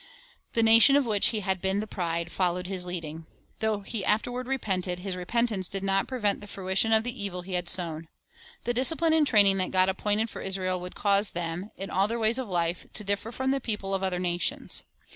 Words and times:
The 0.53 0.63
nation, 0.63 0.95
of 0.95 1.05
which 1.05 1.27
he 1.27 1.41
had 1.41 1.61
been 1.61 1.79
the 1.79 1.85
pride, 1.85 2.31
followed 2.31 2.65
his 2.65 2.85
leading. 2.85 3.27
Though 3.59 3.81
he 3.81 4.03
afterward 4.03 4.47
repented, 4.47 4.97
his 4.97 5.15
repent 5.15 5.51
ance 5.51 5.69
did 5.69 5.83
not 5.83 6.07
prevent 6.07 6.41
the 6.41 6.47
fruition 6.47 6.91
of 6.91 7.03
the 7.03 7.23
evil 7.23 7.43
he 7.43 7.53
had 7.53 7.69
sown. 7.69 8.07
The 8.63 8.73
discipline 8.73 9.13
and 9.13 9.27
training 9.27 9.57
that 9.57 9.69
God 9.69 9.89
appointed 9.89 10.27
for 10.31 10.41
Israel 10.41 10.81
would 10.81 10.95
cause 10.95 11.33
them, 11.33 11.69
in 11.77 11.91
all 11.91 12.07
their 12.07 12.17
ways 12.17 12.39
of 12.39 12.49
life, 12.49 12.87
to 12.93 13.03
differ 13.03 13.31
from 13.31 13.51
the 13.51 13.61
people 13.61 13.93
of 13.93 14.01
other 14.01 14.17
nations. 14.17 14.81